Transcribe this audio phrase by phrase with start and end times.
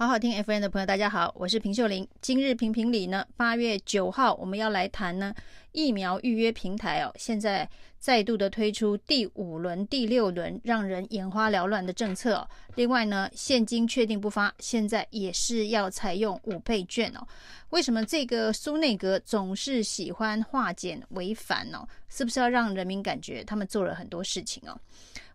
[0.00, 2.08] 好好听 FM 的朋友，大家好，我是平秀玲。
[2.22, 5.34] 今日评评理呢，八月九号我们要来谈呢
[5.72, 7.68] 疫苗预约平台哦，现在
[8.00, 12.48] 再度的推出第五轮、第六轮，让人眼花缭乱的政策。
[12.74, 17.20] 另外呢，现金确定不发，现在也是要采用五倍券哦。
[17.68, 21.86] 为什么这个苏内阁总是喜欢化简为繁哦？
[22.08, 24.76] 是不是要让人民感觉他们做了很多事情哦？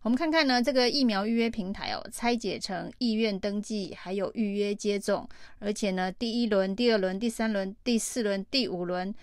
[0.02, 5.28] 我们看看呢，这个疫苗预约平台哦，拆解成意愿登记，还有预约接种，
[5.60, 9.14] 而且呢，第一轮、第二轮、第三轮、第四轮、第五轮，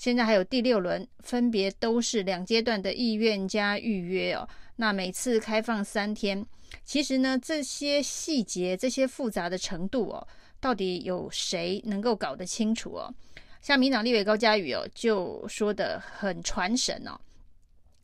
[0.00, 4.48] 现在还有第六轮，分别都是两阶段的意愿加预约哦。
[4.76, 6.42] 那每次开放三天，
[6.86, 10.26] 其实呢，这些细节、这些复杂的程度哦，
[10.58, 13.14] 到底有谁能够搞得清楚哦？
[13.60, 17.20] 像民党立委高嘉宇哦，就说得很传神哦，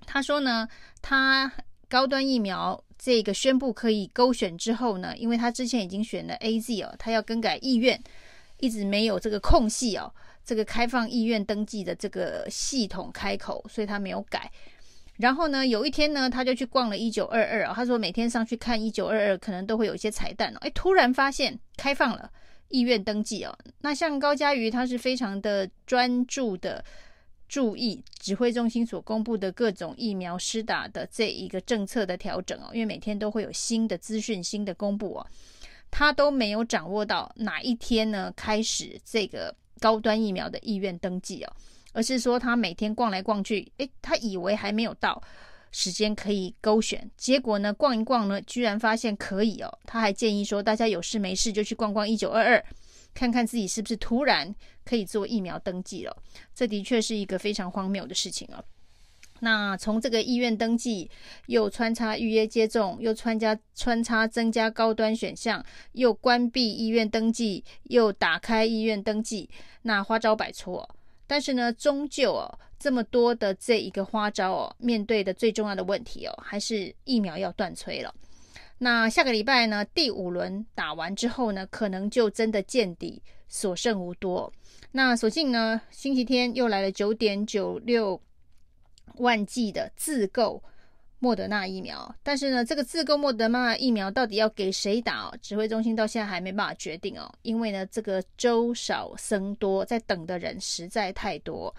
[0.04, 0.68] 他说呢，
[1.00, 1.50] 他。
[1.88, 8.02] 高端疫苗这个宣布可以勾选之后呢，因为他之前已经选了 AZ 哦，他要更改意愿，
[8.58, 10.12] 一直没有这个空隙哦，
[10.46, 14.50] 这个开放意愿登记的这个系统开口，所以他没有改。
[15.18, 20.58] 然后呢，有一天呢，他就去逛了一九二二，他说每天上去看一九二二，可能都会有一些彩蛋哦。
[20.60, 22.30] 哎，突然发现开放了
[22.68, 26.82] 意愿登记哦，那像高嘉瑜他是非常的专注的。
[27.48, 35.26] 注意指挥中心所公布的各种疫苗施打的这一个政策的调整哦，因为每天都会有新的资讯、新的公布哦，
[35.88, 41.52] 他都没有掌握到哪一天呢开始这个高端疫苗的意愿登记哦，
[41.92, 45.22] 而是说他每天逛来逛去，诶，他以为还没有到
[45.72, 52.64] 时间可以勾选，结果呢逛一逛呢，居然发现可以哦，他还建议说大家有事没事就去逛逛一九二二。
[53.14, 54.54] 看看自己是不是突然
[54.84, 56.14] 可以做疫苗登记了，
[56.54, 58.62] 这的确是一个非常荒谬的事情啊。
[59.40, 61.10] 那从这个意愿登记，
[61.46, 69.48] 又穿插预约接种，又穿加穿插增加高端选项，又关闭意愿登记，又打开意愿登记，
[69.82, 70.88] 那花招百出哦。
[71.26, 78.14] 但是呢，终究哦，这么多的这一个花招哦，面对的最重要的问题哦，还是疫苗要断炊了。
[78.78, 84.52] 那下个礼拜呢，第五轮打完之后呢，可能就真的见底，所剩无多。
[84.92, 88.20] 那所幸呢，星期天又来了九点九六
[89.18, 90.62] 万剂的自购
[91.18, 95.34] 莫德纳疫苗，但是呢，这个自购莫德纳疫苗到底要给谁打哦？
[95.40, 101.74] 指挥中心到现在还没办法决定哦，因为呢，这个粥少僧多，在等的人实在太多。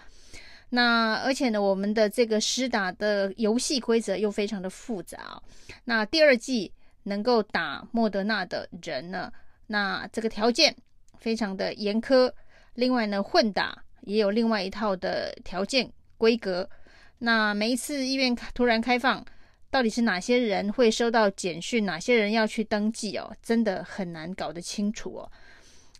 [0.70, 5.42] 那而且呢，我们的这个施打的游戏规则又非常的复杂。
[5.84, 6.72] 那第二季。
[7.04, 9.32] 能够打莫德纳的人呢，
[9.66, 10.76] 那这个条件
[11.16, 12.30] 非常的严苛。
[12.74, 16.68] 另外呢，混打也有另外一套的条件规格。
[17.18, 19.24] 那每一次医院突然开放，
[19.70, 23.34] 到底是哪些人会收到简讯，哪些人要去登记哦？
[23.42, 25.30] 真的很难搞得清楚哦。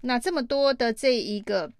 [0.00, 1.70] 那这么多的这一个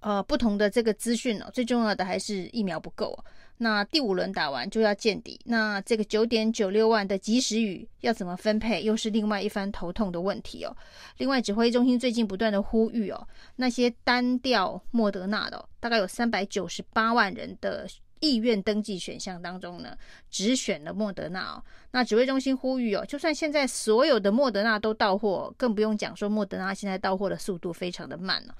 [0.00, 3.24] 呃不同的这个资讯哦，最重要的还是疫苗不够哦。
[3.60, 10.76] 那第五轮打完就要见底，那这个九点九六万的及时雨要怎么分配，又是另外一番头痛的问题哦。
[11.16, 13.26] 另外，指挥中心最近不断的呼吁哦，
[13.56, 17.88] 那些单调莫德纳的、哦，大概有三百九十八万人的
[18.20, 19.96] 意愿登记选项当中呢，
[20.30, 21.62] 只选了莫德纳。
[21.90, 28.54] 那指挥中心呼吁哦，就算现在所有的莫德纳都到货，更不用讲说莫德纳现在到货的速度非常的慢了、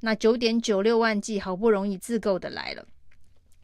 [0.00, 2.84] 那九点九六万剂好不容易自购的来了。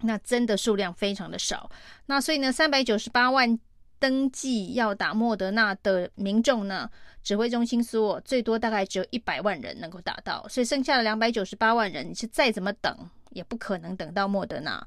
[0.03, 1.71] 那真的数量非常的少，
[2.05, 3.59] 那所以呢，三百九十八万
[3.99, 6.91] 登记要打莫德纳的民众呢，
[7.23, 12.95] 指挥中心说最多大概只有一百万人能够打到，所以剩下的两百九十八万人，你是再怎么等
[13.31, 14.87] 也不可能等到莫德纳。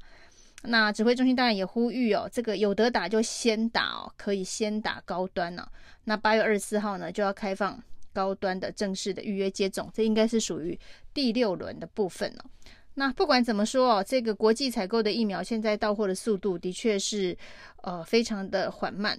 [0.62, 5.68] 那指挥中心当然也呼吁哦，这个有得打就先打哦，可以先打高端呢、哦。
[6.04, 7.82] 那八月二十四号呢就要开放
[8.12, 10.78] 高端的正式的预约接种，这应该是属于
[11.14, 12.50] 第六轮的部分了、哦。
[12.94, 17.36] 那不管怎么说哦，这个国际采购的疫苗现在到货的速度的确是
[17.82, 19.18] 呃非常的缓慢。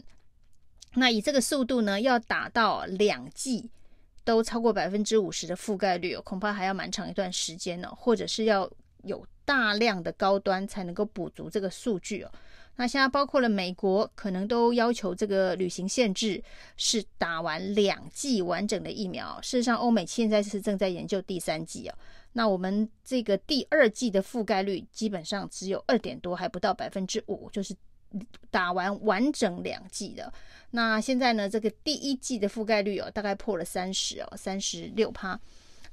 [0.93, 3.67] 那以这个速度呢，要打到两剂
[4.23, 8.69] 都超过百分之五十的覆盖率哦，恐怕还要蛮长一段时间呢，或者是要
[9.03, 12.31] 有大量的高端才能够补足这个数据哦。
[12.77, 16.41] 那现在包括了美国，可能都要求这个旅行限制
[16.77, 19.37] 是打完两剂完整的疫苗。
[19.41, 21.93] 事实上，欧美现在是正在研究第三剂哦。
[22.31, 27.75] 那我们这个第二剂的覆盖率基本上只有二点多，还不到百分之五，就是
[28.49, 30.31] 打完完整两剂的。
[30.69, 35.37] 那现在呢，这个第一剂的覆盖率哦，大概破了三十哦，三十六趴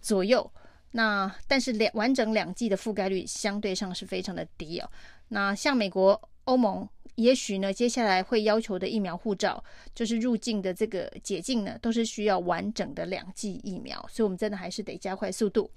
[0.01, 0.49] 左右。
[0.93, 4.91] 那但是两完整两剂的覆盖率相对上是非常的低哦。
[5.29, 9.63] 那像美国、欧盟也许呢，接下来会要求的疫苗护照，
[9.95, 15.71] 就是入境的这个解禁呢，都是需要完整的两剂疫苗，所以我们真的还是得加快速度。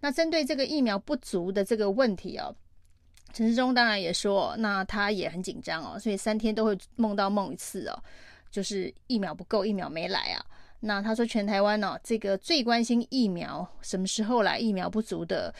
[0.00, 2.54] 那针对这个疫苗不足的这个问题哦，
[3.32, 8.02] 陈时中当然也说，那他也很紧张哦，所以三天都会梦到梦一次哦，
[8.50, 10.46] 就是疫苗不够，疫苗没来啊。
[10.84, 15.54] 那他说全台湾呢、哦，这个最关心疫苗什么时候来，疫苗不足的。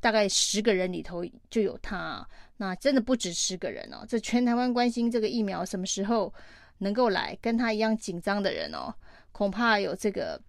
[0.00, 2.24] 大概十个人里头就有他，
[2.58, 4.06] 那真的不止十个人哦。
[4.08, 6.32] 这全台湾关心这个疫苗什么时候
[6.78, 8.94] 能够来，跟他一样紧张的人哦，
[9.32, 10.40] 恐怕有这个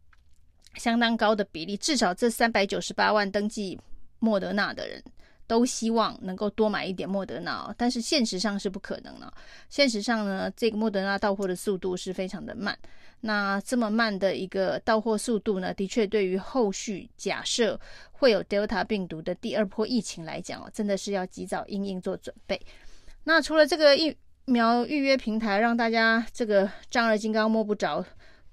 [0.75, 1.75] 相当高的比例。
[1.75, 3.75] 至少这三百九十八万登记
[4.20, 5.04] 莫德纳的人
[5.48, 9.34] 都希望能够多买一点莫德纳，但是现实上是不可能了。
[9.68, 12.78] 现实上呢，这个莫德纳到货的速度是非常的慢。
[13.21, 17.80] 那这么慢的一个到货速度呢，的确对于后续假设
[18.12, 22.60] 会有 Delta 病毒的第二波疫情来讲哦，真的是要及早应应做准备。
[23.25, 28.04] 那除了这个疫苗预约平台让大家这个丈二金刚摸不着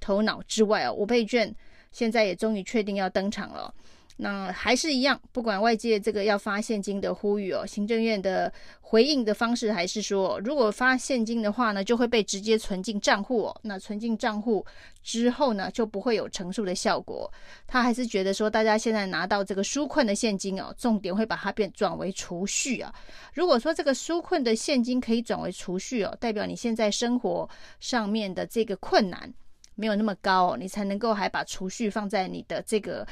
[0.01, 1.55] 头脑之外哦，五倍券
[1.93, 3.73] 现在也终于确定要登场了。
[4.19, 13.61] 那还是一样，不管外界这个要发现金的呼吁哦，行政院的回应的方式还是说，如果发现金的话呢，就会被直接存进账户哦。
[13.63, 14.65] 那存进账户
[15.03, 17.31] 之后呢，就不会有乘数的效果。
[17.67, 22.91] 他还是觉得说，大家现在拿到这个纾困的现金哦，重点会把它变转为储蓄啊。
[23.35, 27.47] 如果说这个纾困的现金可以转为储蓄哦，代表你现在生活
[27.81, 29.31] 上面的这个困难
[29.75, 33.07] 没有那么高，你才能够还把储蓄放在你的这个。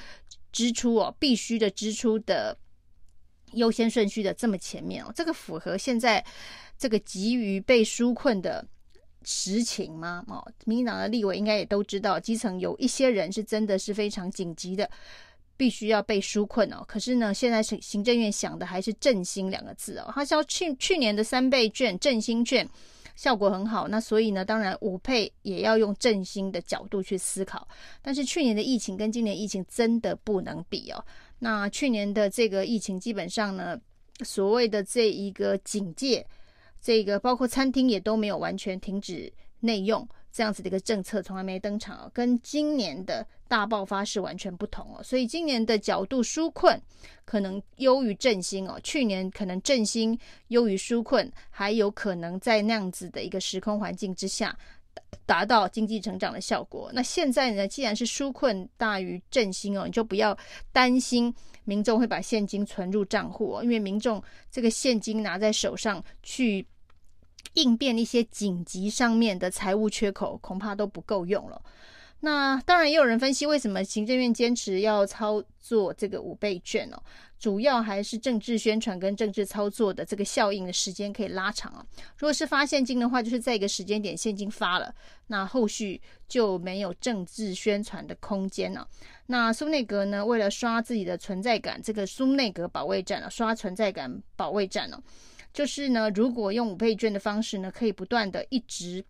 [0.54, 2.56] 支出哦，必须的支出的
[3.54, 6.24] 优先顺序的这么前面哦，这个符合现在
[6.78, 8.64] 这个急于被纾困的
[9.24, 10.24] 实情吗？
[10.28, 14.88] 哦，民进党的立委应该也都知道，基层有一些人是真的是非常紧急的，
[15.56, 16.84] 必须要被纾困哦。
[16.86, 22.68] 可是呢，现在行行政院想的还是振兴两个字哦，他像去去年的三倍券、振兴券。
[23.14, 27.66] 效果很好，那所以呢，当然五配也要用振兴的角度去思考。
[28.02, 31.04] 但是去年的疫情跟今年疫情真的不能比哦。
[31.38, 33.78] 那去年的这个疫情基本上呢，
[34.24, 36.26] 所谓的这一个警戒，
[36.80, 40.06] 这个包括餐厅也都没有完全停止内用。
[40.34, 46.78] 这样子的一个政策从来没登场哦，跟今年的大爆发是完全不同哦，所以今年的角度纾困
[47.24, 54.58] 可能优于振兴哦，去年可能振兴优于纾困，还有可能在那样子的一个时空环境之下
[55.24, 56.90] 达到经济成长的效果。
[56.92, 60.36] 那现在呢，既然是纾困大于振兴哦，你就不要
[60.72, 61.32] 担心
[61.62, 64.20] 民众会把现金存入账户哦，因为民众
[64.50, 66.66] 这个现金拿在手上去。
[67.54, 71.60] 应变一些紧急上面的财务缺口，恐怕都不够用了。
[72.20, 77.02] 那当然也有人分析，为什么行政院坚持要操作这个五倍券哦？
[77.38, 81.84] 主要还是政治宣传跟政治操作的这个效应的时间可以拉长啊。
[82.16, 84.94] 如果是发现金的话，就是在一个时间点现金发了，
[85.26, 88.88] 那后续就没有政治宣传的空间了。
[89.26, 94.98] 那苏内阁呢，为了刷自己的存在感，这个苏内阁保卫战啊，刷存在感保卫战哦。
[95.54, 99.02] 就是呢，如果用五倍券的方式呢，可以不断的一直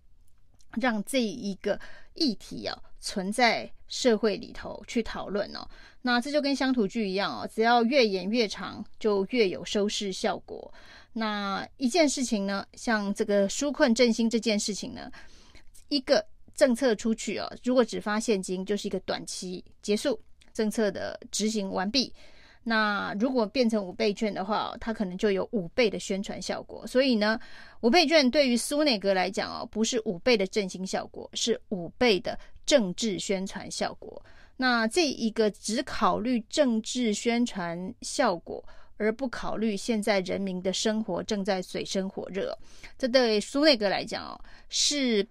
[0.75, 1.81] 让这一个
[2.13, 5.67] 议题啊存在社会里头去讨论哦。
[6.03, 10.73] 那这就跟乡土剧一样哦，只要越演越长，就越有收视效果。
[11.15, 15.11] 那一件事情呢，像这个纾困振兴这件事情呢，
[15.89, 16.23] 一个
[16.55, 20.21] 政策出去哦，如果只发现金，就是一个短期结束
[20.53, 22.13] 政策的执行完毕。
[22.65, 26.87] 那如果变成五倍券的话，它可能就有五倍的宣传效果。
[26.87, 27.39] 所以呢，
[27.83, 34.25] 五倍券对于苏内阁来讲哦，不是五倍的振兴效果，是五倍的政治宣传效果。
[34.57, 38.65] 那这一个只考虑政治宣传效果，
[38.97, 42.57] 而不考虑现在人民的生活正在水深火热，
[42.97, 45.27] 这对苏内阁来讲哦，是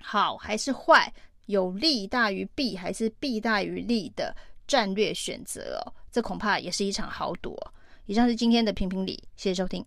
[0.00, 1.12] 好还是坏？
[1.46, 4.34] 有利大于弊还是弊大于利的
[4.66, 5.80] 战略选择？
[6.16, 7.72] 这恐怕也是一场豪赌哦。
[8.06, 9.84] 以上是今天的评评理，谢谢收听。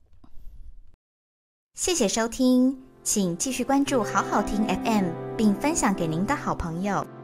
[1.74, 7.19] 谢谢收听，请继续关注好好听 FM，并分享给您的好朋友。